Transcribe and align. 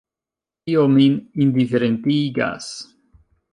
Tio 0.69 0.85
min 0.93 1.19
indiferentigas. 1.47 2.75